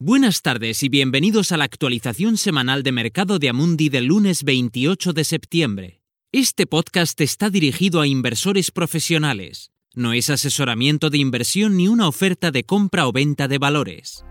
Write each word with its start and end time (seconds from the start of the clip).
Buenas 0.00 0.42
tardes 0.42 0.84
y 0.84 0.88
bienvenidos 0.88 1.50
a 1.50 1.56
la 1.56 1.64
actualización 1.64 2.36
semanal 2.36 2.84
de 2.84 2.92
mercado 2.92 3.40
de 3.40 3.48
Amundi 3.48 3.88
del 3.88 4.04
lunes 4.04 4.44
28 4.44 5.12
de 5.12 5.24
septiembre. 5.24 6.02
Este 6.30 6.68
podcast 6.68 7.20
está 7.20 7.50
dirigido 7.50 8.00
a 8.00 8.06
inversores 8.06 8.70
profesionales. 8.70 9.72
No 9.96 10.12
es 10.12 10.30
asesoramiento 10.30 11.10
de 11.10 11.18
inversión 11.18 11.76
ni 11.76 11.88
una 11.88 12.06
oferta 12.06 12.52
de 12.52 12.62
compra 12.62 13.08
o 13.08 13.12
venta 13.12 13.48
de 13.48 13.58
valores. 13.58 14.24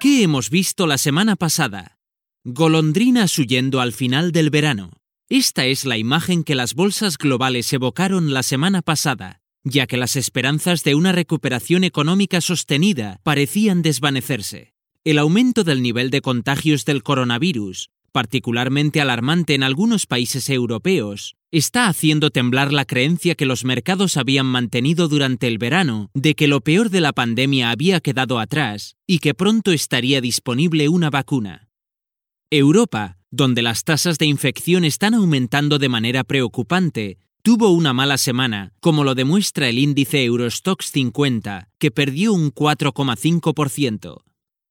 ¿Qué 0.00 0.22
hemos 0.22 0.48
visto 0.48 0.86
la 0.86 0.96
semana 0.96 1.36
pasada? 1.36 1.98
Golondrinas 2.42 3.38
huyendo 3.38 3.82
al 3.82 3.92
final 3.92 4.32
del 4.32 4.48
verano. 4.48 4.92
Esta 5.28 5.66
es 5.66 5.84
la 5.84 5.98
imagen 5.98 6.42
que 6.42 6.54
las 6.54 6.72
bolsas 6.72 7.18
globales 7.18 7.70
evocaron 7.74 8.32
la 8.32 8.42
semana 8.42 8.80
pasada, 8.80 9.42
ya 9.68 9.88
que 9.88 9.96
las 9.96 10.14
esperanzas 10.14 10.84
de 10.84 10.94
una 10.94 11.10
recuperación 11.10 11.82
económica 11.82 12.40
sostenida 12.40 13.18
parecían 13.24 13.82
desvanecerse. 13.82 14.72
El 15.02 15.18
aumento 15.18 15.64
del 15.64 15.82
nivel 15.82 16.10
de 16.10 16.20
contagios 16.20 16.84
del 16.84 17.02
coronavirus, 17.02 17.90
particularmente 18.12 19.00
alarmante 19.00 19.54
en 19.54 19.64
algunos 19.64 20.06
países 20.06 20.48
europeos, 20.50 21.36
está 21.50 21.88
haciendo 21.88 22.30
temblar 22.30 22.72
la 22.72 22.84
creencia 22.84 23.34
que 23.34 23.44
los 23.44 23.64
mercados 23.64 24.16
habían 24.16 24.46
mantenido 24.46 25.08
durante 25.08 25.48
el 25.48 25.58
verano 25.58 26.10
de 26.14 26.34
que 26.34 26.46
lo 26.46 26.60
peor 26.60 26.88
de 26.90 27.00
la 27.00 27.12
pandemia 27.12 27.70
había 27.70 28.00
quedado 28.00 28.38
atrás 28.38 28.96
y 29.04 29.18
que 29.18 29.34
pronto 29.34 29.72
estaría 29.72 30.20
disponible 30.20 30.88
una 30.88 31.10
vacuna. 31.10 31.68
Europa, 32.50 33.18
donde 33.32 33.62
las 33.62 33.82
tasas 33.82 34.18
de 34.18 34.26
infección 34.26 34.84
están 34.84 35.14
aumentando 35.14 35.80
de 35.80 35.88
manera 35.88 36.22
preocupante, 36.22 37.18
tuvo 37.46 37.70
una 37.70 37.92
mala 37.92 38.18
semana, 38.18 38.72
como 38.80 39.04
lo 39.04 39.14
demuestra 39.14 39.68
el 39.68 39.78
índice 39.78 40.24
Eurostox 40.24 40.90
50, 40.90 41.68
que 41.78 41.92
perdió 41.92 42.32
un 42.32 42.52
4,5%. 42.52 44.24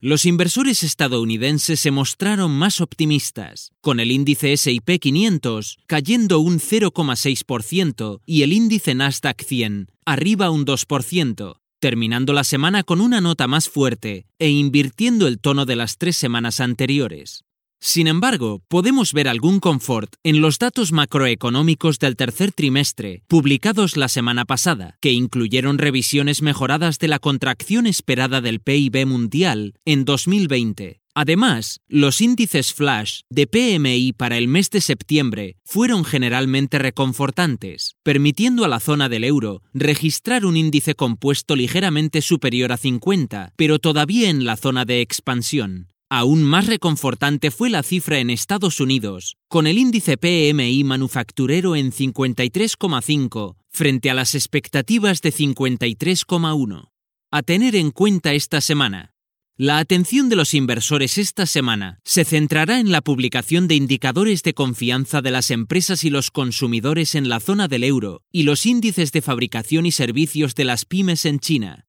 Los 0.00 0.26
inversores 0.26 0.82
estadounidenses 0.82 1.78
se 1.78 1.92
mostraron 1.92 2.50
más 2.50 2.80
optimistas, 2.80 3.70
con 3.80 4.00
el 4.00 4.10
índice 4.10 4.52
SP 4.58 4.98
500 4.98 5.78
cayendo 5.86 6.40
un 6.40 6.58
0,6% 6.58 8.20
y 8.26 8.42
el 8.42 8.52
índice 8.52 8.96
Nasdaq 8.96 9.44
100 9.44 9.92
arriba 10.04 10.50
un 10.50 10.66
2%, 10.66 11.60
terminando 11.78 12.32
la 12.32 12.42
semana 12.42 12.82
con 12.82 13.00
una 13.00 13.20
nota 13.20 13.46
más 13.46 13.68
fuerte 13.68 14.26
e 14.40 14.48
invirtiendo 14.48 15.28
el 15.28 15.38
tono 15.38 15.66
de 15.66 15.76
las 15.76 15.98
tres 15.98 16.16
semanas 16.16 16.58
anteriores. 16.58 17.44
Sin 17.80 18.06
embargo, 18.06 18.62
podemos 18.68 19.12
ver 19.12 19.28
algún 19.28 19.60
confort 19.60 20.14
en 20.22 20.40
los 20.40 20.58
datos 20.58 20.92
macroeconómicos 20.92 21.98
del 21.98 22.16
tercer 22.16 22.52
trimestre, 22.52 23.22
publicados 23.28 23.96
la 23.96 24.08
semana 24.08 24.44
pasada, 24.44 24.96
que 25.00 25.12
incluyeron 25.12 25.78
revisiones 25.78 26.42
mejoradas 26.42 26.98
de 26.98 27.08
la 27.08 27.18
contracción 27.18 27.86
esperada 27.86 28.40
del 28.40 28.60
PIB 28.60 29.06
mundial 29.06 29.74
en 29.84 30.04
2020. 30.04 31.00
Además, 31.18 31.80
los 31.88 32.20
índices 32.20 32.74
flash 32.74 33.20
de 33.30 33.46
PMI 33.46 34.12
para 34.12 34.36
el 34.36 34.48
mes 34.48 34.68
de 34.68 34.82
septiembre 34.82 35.56
fueron 35.64 36.04
generalmente 36.04 36.78
reconfortantes, 36.78 37.96
permitiendo 38.02 38.66
a 38.66 38.68
la 38.68 38.80
zona 38.80 39.08
del 39.08 39.24
euro 39.24 39.62
registrar 39.72 40.44
un 40.44 40.58
índice 40.58 40.94
compuesto 40.94 41.56
ligeramente 41.56 42.20
superior 42.20 42.70
a 42.70 42.76
50, 42.76 43.54
pero 43.56 43.78
todavía 43.78 44.28
en 44.28 44.44
la 44.44 44.58
zona 44.58 44.84
de 44.84 45.00
expansión. 45.00 45.88
Aún 46.08 46.44
más 46.44 46.66
reconfortante 46.66 47.50
fue 47.50 47.68
la 47.68 47.82
cifra 47.82 48.20
en 48.20 48.30
Estados 48.30 48.78
Unidos, 48.78 49.36
con 49.48 49.66
el 49.66 49.76
índice 49.76 50.16
PMI 50.16 50.84
manufacturero 50.84 51.74
en 51.74 51.90
53,5 51.90 53.56
frente 53.68 54.10
a 54.10 54.14
las 54.14 54.36
expectativas 54.36 55.20
de 55.20 55.32
53,1. 55.32 56.90
A 57.32 57.42
tener 57.42 57.74
en 57.74 57.90
cuenta 57.90 58.34
esta 58.34 58.60
semana. 58.60 59.14
La 59.58 59.78
atención 59.78 60.28
de 60.28 60.36
los 60.36 60.54
inversores 60.54 61.18
esta 61.18 61.44
semana 61.44 61.98
se 62.04 62.24
centrará 62.24 62.78
en 62.78 62.92
la 62.92 63.00
publicación 63.00 63.66
de 63.66 63.74
indicadores 63.74 64.42
de 64.44 64.54
confianza 64.54 65.22
de 65.22 65.32
las 65.32 65.50
empresas 65.50 66.04
y 66.04 66.10
los 66.10 66.30
consumidores 66.30 67.16
en 67.16 67.28
la 67.28 67.40
zona 67.40 67.66
del 67.66 67.82
euro 67.82 68.22
y 68.30 68.44
los 68.44 68.64
índices 68.64 69.10
de 69.12 69.22
fabricación 69.22 69.86
y 69.86 69.92
servicios 69.92 70.54
de 70.54 70.66
las 70.66 70.84
pymes 70.84 71.24
en 71.24 71.40
China. 71.40 71.86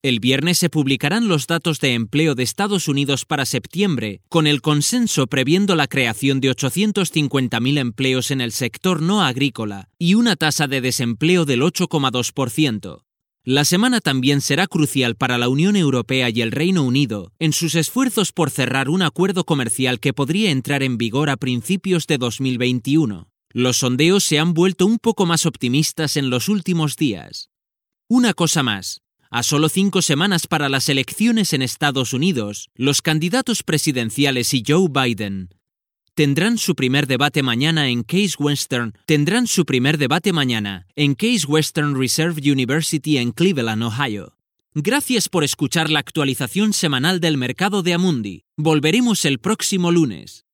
El 0.00 0.20
viernes 0.20 0.58
se 0.58 0.70
publicarán 0.70 1.26
los 1.26 1.48
datos 1.48 1.80
de 1.80 1.94
empleo 1.94 2.36
de 2.36 2.44
Estados 2.44 2.86
Unidos 2.86 3.24
para 3.24 3.44
septiembre, 3.44 4.20
con 4.28 4.46
el 4.46 4.62
consenso 4.62 5.26
previendo 5.26 5.74
la 5.74 5.88
creación 5.88 6.40
de 6.40 6.52
850.000 6.52 7.78
empleos 7.78 8.30
en 8.30 8.40
el 8.40 8.52
sector 8.52 9.02
no 9.02 9.22
agrícola 9.22 9.88
y 9.98 10.14
una 10.14 10.36
tasa 10.36 10.68
de 10.68 10.80
desempleo 10.80 11.44
del 11.44 11.62
8,2%. 11.62 13.02
La 13.42 13.64
semana 13.64 14.00
también 14.00 14.40
será 14.40 14.68
crucial 14.68 15.16
para 15.16 15.36
la 15.36 15.48
Unión 15.48 15.74
Europea 15.74 16.30
y 16.30 16.42
el 16.42 16.52
Reino 16.52 16.84
Unido 16.84 17.32
en 17.40 17.52
sus 17.52 17.74
esfuerzos 17.74 18.30
por 18.30 18.50
cerrar 18.50 18.90
un 18.90 19.02
acuerdo 19.02 19.42
comercial 19.42 19.98
que 19.98 20.12
podría 20.12 20.52
entrar 20.52 20.84
en 20.84 20.96
vigor 20.96 21.28
a 21.28 21.36
principios 21.36 22.06
de 22.06 22.18
2021. 22.18 23.32
Los 23.50 23.78
sondeos 23.78 24.22
se 24.22 24.38
han 24.38 24.54
vuelto 24.54 24.86
un 24.86 24.98
poco 24.98 25.26
más 25.26 25.44
optimistas 25.44 26.16
en 26.16 26.30
los 26.30 26.48
últimos 26.48 26.94
días. 26.94 27.50
Una 28.08 28.32
cosa 28.32 28.62
más, 28.62 29.02
a 29.30 29.42
solo 29.42 29.68
cinco 29.68 30.02
semanas 30.02 30.46
para 30.46 30.68
las 30.68 30.88
elecciones 30.88 31.52
en 31.52 31.62
Estados 31.62 32.12
Unidos, 32.12 32.70
los 32.74 33.02
candidatos 33.02 33.62
presidenciales 33.62 34.54
y 34.54 34.62
Joe 34.66 34.88
Biden 34.88 35.50
tendrán 36.18 36.58
su 36.58 36.74
primer 36.74 37.06
debate 37.06 37.44
mañana 37.44 37.90
en 37.90 38.02
Case 38.02 38.34
Western, 38.40 38.92
tendrán 39.06 39.46
su 39.46 39.64
primer 39.64 39.98
debate 39.98 40.32
mañana 40.32 40.88
en 40.96 41.14
Case 41.14 41.46
Western 41.46 41.96
Reserve 41.96 42.42
University 42.50 43.18
en 43.18 43.30
Cleveland, 43.30 43.84
Ohio. 43.84 44.34
Gracias 44.74 45.28
por 45.28 45.44
escuchar 45.44 45.90
la 45.90 46.00
actualización 46.00 46.72
semanal 46.72 47.20
del 47.20 47.36
mercado 47.36 47.84
de 47.84 47.94
Amundi. 47.94 48.42
Volveremos 48.56 49.24
el 49.26 49.38
próximo 49.38 49.92
lunes. 49.92 50.47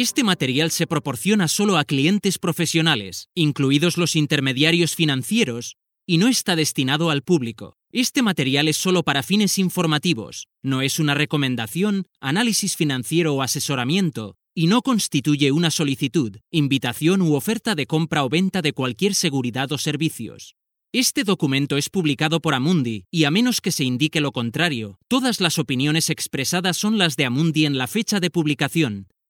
Este 0.00 0.22
material 0.22 0.70
se 0.70 0.86
proporciona 0.86 1.48
solo 1.48 1.76
a 1.76 1.84
clientes 1.84 2.38
profesionales, 2.38 3.30
incluidos 3.34 3.96
los 3.96 4.14
intermediarios 4.14 4.94
financieros, 4.94 5.76
y 6.06 6.18
no 6.18 6.28
está 6.28 6.54
destinado 6.54 7.10
al 7.10 7.22
público. 7.22 7.74
Este 7.90 8.22
material 8.22 8.68
es 8.68 8.76
solo 8.76 9.02
para 9.02 9.24
fines 9.24 9.58
informativos, 9.58 10.46
no 10.62 10.82
es 10.82 11.00
una 11.00 11.14
recomendación, 11.14 12.06
análisis 12.20 12.76
financiero 12.76 13.34
o 13.34 13.42
asesoramiento, 13.42 14.36
y 14.54 14.68
no 14.68 14.82
constituye 14.82 15.50
una 15.50 15.72
solicitud, 15.72 16.36
invitación 16.52 17.20
u 17.20 17.34
oferta 17.34 17.74
de 17.74 17.86
compra 17.86 18.24
o 18.24 18.28
venta 18.28 18.62
de 18.62 18.74
cualquier 18.74 19.16
seguridad 19.16 19.72
o 19.72 19.78
servicios. 19.78 20.54
Este 20.92 21.24
documento 21.24 21.76
es 21.76 21.88
publicado 21.88 22.38
por 22.38 22.54
Amundi 22.54 23.06
y 23.10 23.24
a 23.24 23.32
menos 23.32 23.60
que 23.60 23.72
se 23.72 23.82
indique 23.82 24.20
lo 24.20 24.30
contrario, 24.30 25.00
todas 25.08 25.40
las 25.40 25.58
opiniones 25.58 26.08
expresadas 26.08 26.76
son 26.76 26.98
las 26.98 27.16
de 27.16 27.24
Amundi 27.24 27.66
en 27.66 27.76
la 27.76 27.88
fecha 27.88 28.20
de 28.20 28.30
publicación, 28.30 29.08